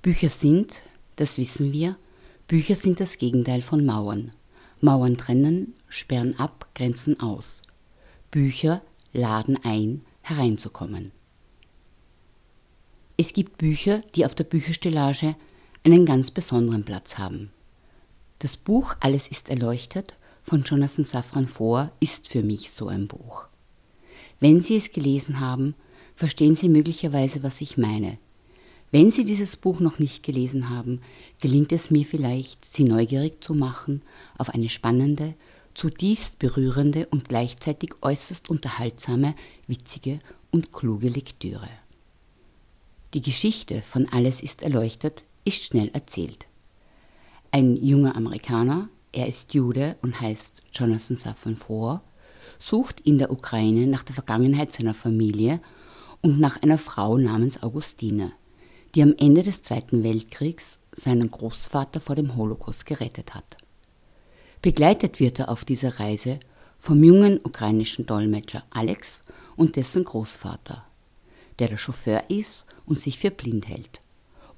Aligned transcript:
Bücher 0.00 0.28
sind, 0.28 0.74
das 1.16 1.38
wissen 1.38 1.72
wir, 1.72 1.96
Bücher 2.46 2.76
sind 2.76 3.00
das 3.00 3.18
Gegenteil 3.18 3.62
von 3.62 3.84
Mauern. 3.84 4.32
Mauern 4.80 5.16
trennen, 5.16 5.74
sperren 5.88 6.38
ab, 6.38 6.68
grenzen 6.74 7.18
aus. 7.18 7.62
Bücher 8.30 8.80
laden 9.12 9.58
ein, 9.64 10.02
hereinzukommen. 10.22 11.10
Es 13.16 13.32
gibt 13.32 13.58
Bücher, 13.58 14.02
die 14.14 14.24
auf 14.24 14.36
der 14.36 14.44
Bücherstellage 14.44 15.34
einen 15.84 16.06
ganz 16.06 16.30
besonderen 16.30 16.84
Platz 16.84 17.18
haben. 17.18 17.50
Das 18.38 18.56
Buch 18.56 18.94
Alles 19.00 19.26
ist 19.26 19.48
erleuchtet 19.48 20.14
von 20.44 20.62
Jonathan 20.62 21.04
Safran 21.04 21.48
Foer 21.48 21.90
ist 21.98 22.28
für 22.28 22.44
mich 22.44 22.70
so 22.70 22.86
ein 22.86 23.08
Buch. 23.08 23.48
Wenn 24.38 24.60
Sie 24.60 24.76
es 24.76 24.92
gelesen 24.92 25.40
haben, 25.40 25.74
verstehen 26.14 26.54
Sie 26.54 26.68
möglicherweise, 26.68 27.42
was 27.42 27.60
ich 27.60 27.76
meine. 27.76 28.18
Wenn 28.90 29.10
Sie 29.10 29.24
dieses 29.24 29.56
Buch 29.56 29.80
noch 29.80 29.98
nicht 29.98 30.22
gelesen 30.22 30.70
haben, 30.70 31.00
gelingt 31.40 31.72
es 31.72 31.90
mir 31.90 32.04
vielleicht, 32.04 32.64
Sie 32.64 32.84
neugierig 32.84 33.42
zu 33.44 33.54
machen 33.54 34.02
auf 34.38 34.48
eine 34.48 34.68
spannende, 34.68 35.34
zutiefst 35.74 36.38
berührende 36.38 37.06
und 37.06 37.28
gleichzeitig 37.28 37.94
äußerst 38.00 38.48
unterhaltsame, 38.48 39.34
witzige 39.66 40.20
und 40.50 40.72
kluge 40.72 41.08
Lektüre. 41.08 41.68
Die 43.14 43.22
Geschichte 43.22 43.82
von 43.82 44.08
Alles 44.10 44.42
ist 44.42 44.62
erleuchtet 44.62 45.22
ist 45.44 45.64
schnell 45.64 45.88
erzählt. 45.94 46.46
Ein 47.50 47.76
junger 47.76 48.16
Amerikaner, 48.16 48.90
er 49.12 49.28
ist 49.28 49.54
Jude 49.54 49.96
und 50.02 50.20
heißt 50.20 50.62
Jonathan 50.74 51.16
Safran 51.16 51.56
Foer, 51.56 52.02
sucht 52.58 53.00
in 53.00 53.16
der 53.16 53.30
Ukraine 53.30 53.86
nach 53.86 54.02
der 54.02 54.14
Vergangenheit 54.14 54.70
seiner 54.70 54.92
Familie 54.92 55.60
und 56.20 56.38
nach 56.38 56.62
einer 56.62 56.76
Frau 56.76 57.16
namens 57.16 57.62
Augustine, 57.62 58.32
die 58.98 59.02
am 59.04 59.14
Ende 59.16 59.44
des 59.44 59.62
Zweiten 59.62 60.02
Weltkriegs 60.02 60.80
seinen 60.90 61.30
Großvater 61.30 62.00
vor 62.00 62.16
dem 62.16 62.34
Holocaust 62.34 62.84
gerettet 62.84 63.32
hat. 63.32 63.56
Begleitet 64.60 65.20
wird 65.20 65.38
er 65.38 65.50
auf 65.50 65.64
dieser 65.64 66.00
Reise 66.00 66.40
vom 66.80 67.04
jungen 67.04 67.38
ukrainischen 67.44 68.06
Dolmetscher 68.06 68.64
Alex 68.70 69.22
und 69.54 69.76
dessen 69.76 70.02
Großvater, 70.02 70.84
der 71.60 71.68
der 71.68 71.76
Chauffeur 71.76 72.24
ist 72.28 72.66
und 72.86 72.98
sich 72.98 73.20
für 73.20 73.30
blind 73.30 73.68
hält, 73.68 74.00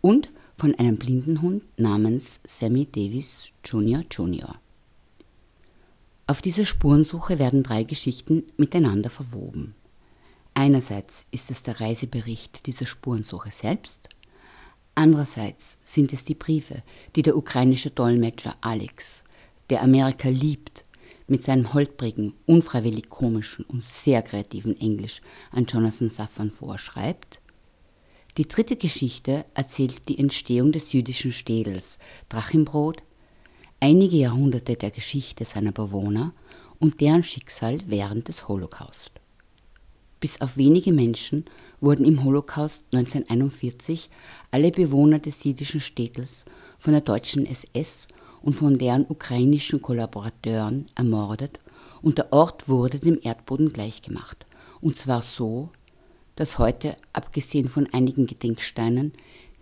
und 0.00 0.30
von 0.56 0.74
einem 0.76 0.96
Blindenhund 0.96 1.62
namens 1.78 2.40
Sammy 2.46 2.86
Davis 2.86 3.52
Jr. 3.62 4.04
Jr. 4.10 4.54
Auf 6.26 6.40
dieser 6.40 6.64
Spurensuche 6.64 7.38
werden 7.38 7.62
drei 7.62 7.82
Geschichten 7.82 8.44
miteinander 8.56 9.10
verwoben. 9.10 9.74
Einerseits 10.54 11.26
ist 11.30 11.50
es 11.50 11.62
der 11.62 11.78
Reisebericht 11.78 12.64
dieser 12.64 12.86
Spurensuche 12.86 13.50
selbst, 13.50 14.08
andererseits 14.94 15.78
sind 15.82 16.12
es 16.12 16.24
die 16.24 16.34
Briefe, 16.34 16.82
die 17.16 17.22
der 17.22 17.36
ukrainische 17.36 17.90
Dolmetscher 17.90 18.56
Alex 18.60 19.24
der 19.70 19.82
Amerika 19.82 20.28
liebt, 20.28 20.84
mit 21.28 21.44
seinem 21.44 21.72
holprigen, 21.72 22.34
unfreiwillig 22.46 23.08
komischen 23.08 23.64
und 23.66 23.84
sehr 23.84 24.20
kreativen 24.20 24.78
Englisch 24.80 25.20
an 25.52 25.64
Jonathan 25.64 26.10
Safran 26.10 26.50
vorschreibt. 26.50 27.40
Die 28.36 28.48
dritte 28.48 28.76
Geschichte 28.76 29.44
erzählt 29.54 30.08
die 30.08 30.18
Entstehung 30.18 30.72
des 30.72 30.92
jüdischen 30.92 31.32
Städels 31.32 31.98
Drachenbrot, 32.28 33.02
einige 33.78 34.16
Jahrhunderte 34.16 34.74
der 34.74 34.90
Geschichte 34.90 35.44
seiner 35.44 35.72
Bewohner 35.72 36.32
und 36.80 37.00
deren 37.00 37.22
Schicksal 37.22 37.78
während 37.86 38.28
des 38.28 38.48
Holocaust. 38.48 39.12
Bis 40.20 40.40
auf 40.42 40.56
wenige 40.56 40.92
Menschen 40.92 41.46
wurden 41.80 42.04
im 42.04 42.22
Holocaust 42.24 42.84
1941 42.92 44.10
alle 44.50 44.70
Bewohner 44.70 45.18
des 45.18 45.44
jüdischen 45.44 45.80
Städtels 45.80 46.44
von 46.78 46.92
der 46.92 47.00
deutschen 47.00 47.46
SS 47.46 48.06
und 48.42 48.54
von 48.54 48.78
deren 48.78 49.06
ukrainischen 49.08 49.80
Kollaborateuren 49.80 50.86
ermordet 50.94 51.58
und 52.02 52.18
der 52.18 52.32
Ort 52.32 52.68
wurde 52.68 52.98
dem 52.98 53.18
Erdboden 53.22 53.72
gleichgemacht. 53.72 54.46
Und 54.80 54.96
zwar 54.96 55.22
so, 55.22 55.70
dass 56.36 56.58
heute, 56.58 56.96
abgesehen 57.12 57.68
von 57.68 57.86
einigen 57.92 58.26
Gedenksteinen, 58.26 59.12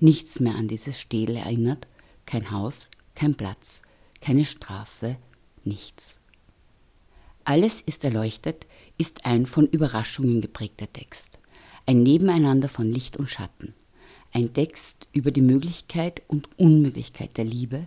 nichts 0.00 0.38
mehr 0.40 0.54
an 0.54 0.68
dieses 0.68 0.98
Städel 0.98 1.36
erinnert, 1.36 1.86
kein 2.26 2.50
Haus, 2.50 2.88
kein 3.14 3.34
Platz, 3.34 3.82
keine 4.20 4.44
Straße, 4.44 5.16
nichts. 5.64 6.18
Alles 7.48 7.80
ist 7.80 8.04
erleuchtet 8.04 8.66
ist 8.98 9.24
ein 9.24 9.46
von 9.46 9.66
Überraschungen 9.66 10.42
geprägter 10.42 10.92
Text, 10.92 11.38
ein 11.86 12.02
Nebeneinander 12.02 12.68
von 12.68 12.92
Licht 12.92 13.16
und 13.16 13.30
Schatten, 13.30 13.72
ein 14.34 14.52
Text 14.52 15.06
über 15.12 15.30
die 15.30 15.40
Möglichkeit 15.40 16.20
und 16.28 16.46
Unmöglichkeit 16.58 17.38
der 17.38 17.46
Liebe, 17.46 17.86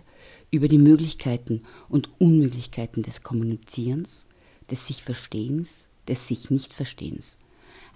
über 0.50 0.66
die 0.66 0.78
Möglichkeiten 0.78 1.62
und 1.88 2.10
Unmöglichkeiten 2.18 3.04
des 3.04 3.22
Kommunizierens, 3.22 4.26
des 4.68 4.88
sich 4.88 5.04
Verstehens, 5.04 5.86
des 6.08 6.26
sich 6.26 6.50
Nicht-Verstehens. 6.50 7.36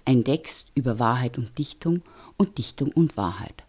Ein 0.05 0.23
Text 0.23 0.71
über 0.73 0.99
Wahrheit 0.99 1.37
und 1.37 1.57
Dichtung 1.57 2.01
und 2.37 2.59
Dichtung 2.59 2.93
und 2.93 3.17
Wahrheit. 3.17 3.65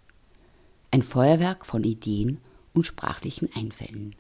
Ein 0.92 1.03
Feuerwerk 1.03 1.66
von 1.66 1.82
Ideen 1.82 2.38
und 2.75 2.87
sprachlichen 2.87 3.50
Einfällen. 3.56 4.14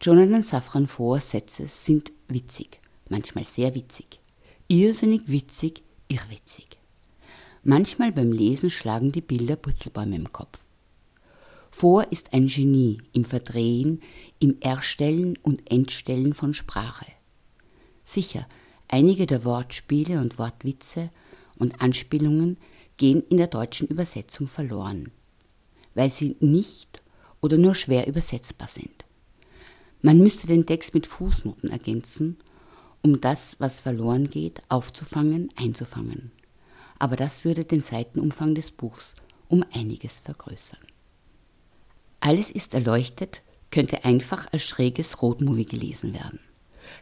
Jonathan 0.00 0.42
Safran 0.42 0.88
Foers 0.88 1.30
Sätze 1.30 1.68
sind 1.68 2.10
witzig, 2.28 2.80
manchmal 3.08 3.44
sehr 3.44 3.74
witzig. 3.74 4.20
Irrsinnig 4.68 5.22
witzig, 5.26 5.82
irrwitzig. 6.08 6.78
Manchmal 7.62 8.12
beim 8.12 8.32
Lesen 8.32 8.70
schlagen 8.70 9.12
die 9.12 9.20
Bilder 9.20 9.56
Purzelbäume 9.56 10.16
im 10.16 10.32
Kopf. 10.32 10.58
Vor 11.70 12.12
ist 12.12 12.32
ein 12.32 12.46
Genie 12.46 13.02
im 13.12 13.24
Verdrehen, 13.24 14.00
im 14.38 14.58
Erstellen 14.60 15.36
und 15.42 15.70
Entstellen 15.70 16.34
von 16.34 16.54
Sprache. 16.54 17.06
Sicher, 18.04 18.46
einige 18.88 19.26
der 19.26 19.44
Wortspiele 19.44 20.20
und 20.20 20.38
Wortwitze 20.38 21.10
und 21.58 21.80
Anspielungen 21.80 22.58
gehen 22.96 23.22
in 23.28 23.38
der 23.38 23.48
deutschen 23.48 23.88
Übersetzung 23.88 24.46
verloren, 24.46 25.10
weil 25.94 26.10
sie 26.10 26.36
nicht 26.40 27.02
oder 27.40 27.58
nur 27.58 27.74
schwer 27.74 28.06
übersetzbar 28.06 28.68
sind. 28.68 29.03
Man 30.04 30.18
müsste 30.18 30.46
den 30.46 30.66
Text 30.66 30.92
mit 30.92 31.06
Fußnoten 31.06 31.70
ergänzen, 31.70 32.36
um 33.00 33.22
das, 33.22 33.56
was 33.58 33.80
verloren 33.80 34.28
geht, 34.28 34.60
aufzufangen, 34.68 35.48
einzufangen. 35.56 36.30
Aber 36.98 37.16
das 37.16 37.46
würde 37.46 37.64
den 37.64 37.80
Seitenumfang 37.80 38.54
des 38.54 38.70
Buchs 38.70 39.14
um 39.48 39.64
einiges 39.72 40.20
vergrößern. 40.20 40.80
Alles 42.20 42.50
ist 42.50 42.74
erleuchtet 42.74 43.40
könnte 43.70 44.04
einfach 44.04 44.46
als 44.52 44.64
schräges 44.64 45.22
Roadmovie 45.22 45.64
gelesen 45.64 46.12
werden. 46.12 46.40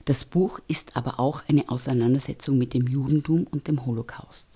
Das 0.05 0.25
Buch 0.25 0.61
ist 0.69 0.97
aber 0.97 1.19
auch 1.19 1.43
eine 1.49 1.71
Auseinandersetzung 1.71 2.57
mit 2.57 2.73
dem 2.73 2.87
Judentum 2.87 3.49
und 3.51 3.67
dem 3.67 3.85
Holocaust. 3.85 4.49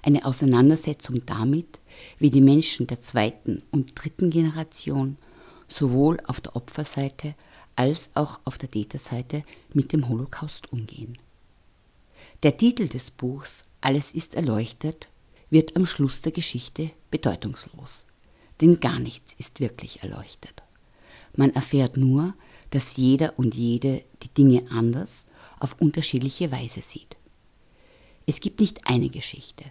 Eine 0.00 0.24
Auseinandersetzung 0.24 1.26
damit, 1.26 1.80
wie 2.18 2.30
die 2.30 2.40
Menschen 2.40 2.86
der 2.86 3.02
zweiten 3.02 3.62
und 3.70 3.92
dritten 3.94 4.30
Generation 4.30 5.18
sowohl 5.68 6.16
auf 6.26 6.40
der 6.40 6.56
Opferseite 6.56 7.34
als 7.76 8.10
auch 8.14 8.40
auf 8.44 8.58
der 8.58 8.70
Täterseite 8.70 9.44
mit 9.72 9.92
dem 9.92 10.08
Holocaust 10.08 10.72
umgehen. 10.72 11.18
Der 12.42 12.56
Titel 12.56 12.88
des 12.88 13.10
Buchs 13.10 13.62
Alles 13.80 14.12
ist 14.12 14.34
erleuchtet 14.34 15.08
wird 15.50 15.76
am 15.76 15.86
Schluss 15.86 16.20
der 16.20 16.32
Geschichte 16.32 16.90
bedeutungslos 17.10 18.06
denn 18.60 18.80
gar 18.80 18.98
nichts 18.98 19.34
ist 19.34 19.60
wirklich 19.60 20.02
erleuchtet. 20.02 20.62
Man 21.36 21.50
erfährt 21.50 21.96
nur, 21.96 22.34
dass 22.70 22.96
jeder 22.96 23.38
und 23.38 23.54
jede 23.54 24.04
die 24.22 24.28
Dinge 24.28 24.64
anders 24.70 25.26
auf 25.58 25.80
unterschiedliche 25.80 26.50
Weise 26.52 26.80
sieht. 26.80 27.16
Es 28.26 28.40
gibt 28.40 28.60
nicht 28.60 28.86
eine 28.86 29.10
Geschichte, 29.10 29.64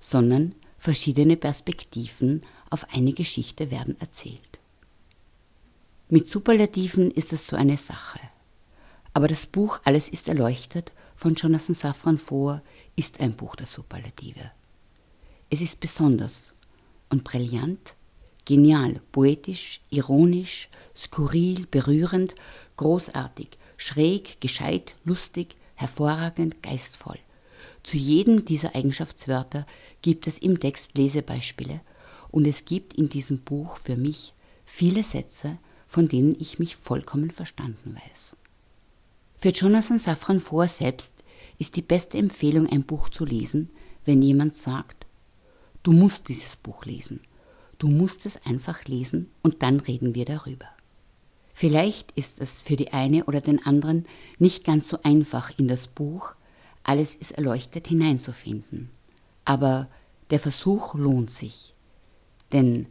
sondern 0.00 0.54
verschiedene 0.78 1.36
Perspektiven 1.36 2.42
auf 2.70 2.86
eine 2.94 3.12
Geschichte 3.12 3.70
werden 3.70 3.98
erzählt. 4.00 4.60
Mit 6.08 6.30
Superlativen 6.30 7.10
ist 7.10 7.32
es 7.32 7.48
so 7.48 7.56
eine 7.56 7.76
Sache. 7.76 8.20
Aber 9.12 9.26
das 9.26 9.48
Buch 9.48 9.80
Alles 9.82 10.08
ist 10.08 10.28
erleuchtet 10.28 10.92
von 11.16 11.34
Jonathan 11.34 11.74
Safran 11.74 12.18
Foer 12.18 12.62
ist 12.94 13.18
ein 13.18 13.34
Buch 13.34 13.56
der 13.56 13.66
Superlative. 13.66 14.52
Es 15.50 15.60
ist 15.60 15.80
besonders 15.80 16.54
und 17.10 17.24
brillant 17.24 17.96
Genial, 18.44 19.00
poetisch, 19.10 19.80
ironisch, 19.90 20.68
skurril, 20.94 21.66
berührend, 21.68 22.36
großartig, 22.76 23.58
schräg, 23.76 24.40
gescheit, 24.40 24.94
lustig, 25.04 25.56
hervorragend, 25.74 26.62
geistvoll. 26.62 27.18
Zu 27.82 27.96
jedem 27.96 28.44
dieser 28.44 28.76
Eigenschaftswörter 28.76 29.66
gibt 30.02 30.28
es 30.28 30.38
im 30.38 30.60
Text 30.60 30.96
Lesebeispiele 30.96 31.80
und 32.30 32.46
es 32.46 32.64
gibt 32.64 32.94
in 32.94 33.08
diesem 33.08 33.40
Buch 33.40 33.76
für 33.78 33.96
mich 33.96 34.34
viele 34.64 35.02
Sätze, 35.02 35.58
von 35.86 36.08
denen 36.08 36.36
ich 36.38 36.58
mich 36.58 36.76
vollkommen 36.76 37.30
verstanden 37.30 37.96
weiß. 38.06 38.36
Für 39.36 39.50
Jonathan 39.50 39.98
Safran 39.98 40.40
Foer 40.40 40.68
selbst 40.68 41.12
ist 41.58 41.76
die 41.76 41.82
beste 41.82 42.18
Empfehlung, 42.18 42.66
ein 42.66 42.84
Buch 42.84 43.08
zu 43.08 43.24
lesen, 43.24 43.70
wenn 44.04 44.22
jemand 44.22 44.54
sagt, 44.54 45.06
du 45.82 45.92
musst 45.92 46.28
dieses 46.28 46.56
Buch 46.56 46.84
lesen 46.84 47.20
Du 47.78 47.88
musst 47.88 48.24
es 48.24 48.44
einfach 48.46 48.84
lesen 48.86 49.30
und 49.42 49.62
dann 49.62 49.80
reden 49.80 50.14
wir 50.14 50.24
darüber. 50.24 50.66
Vielleicht 51.52 52.12
ist 52.12 52.40
es 52.40 52.60
für 52.60 52.76
die 52.76 52.92
eine 52.92 53.24
oder 53.24 53.40
den 53.40 53.64
anderen 53.64 54.06
nicht 54.38 54.64
ganz 54.64 54.88
so 54.88 54.98
einfach 55.02 55.58
in 55.58 55.68
das 55.68 55.86
Buch 55.86 56.34
Alles 56.82 57.16
ist 57.16 57.32
erleuchtet 57.32 57.88
hineinzufinden. 57.88 58.90
Aber 59.44 59.88
der 60.30 60.38
Versuch 60.38 60.94
lohnt 60.94 61.30
sich. 61.32 61.74
Denn 62.52 62.86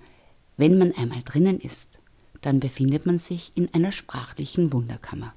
wenn 0.57 0.77
man 0.77 0.91
einmal 0.91 1.21
drinnen 1.23 1.59
ist, 1.59 1.99
dann 2.45 2.59
befindet 2.59 3.07
man 3.07 3.17
sich 3.17 3.51
in 3.55 3.73
einer 3.73 3.91
sprachlichen 3.91 4.71
Wunderkammer. 4.71 5.33